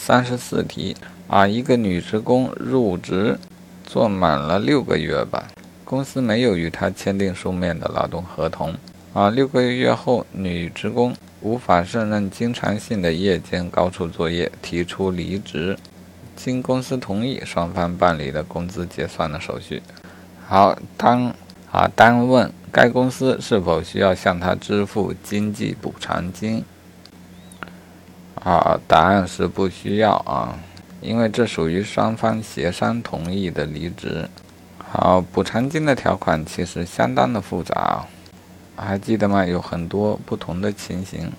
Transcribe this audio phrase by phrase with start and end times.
[0.00, 0.96] 三十四题
[1.26, 3.36] 啊，一个女职工入职
[3.84, 5.48] 做满了六个月吧，
[5.84, 8.74] 公司没有与她签订书面的劳动合同
[9.12, 15.76] 啊，六个月后女职工无法胜任经常性的夜间高处作业，提出离职，
[16.34, 19.82] 经公司同意，双方办理了工资结算的手续。
[20.46, 21.34] 好，当
[21.70, 26.64] 啊单问该公司是否需要向她支付经济补偿金。
[28.44, 30.58] 啊，答案是不需要啊，
[31.00, 34.28] 因为这属于双方协商同意的离职。
[34.90, 38.04] 好，补偿金的条款其实相当的复杂，
[38.76, 39.44] 还记得吗？
[39.44, 41.30] 有很多不同的情形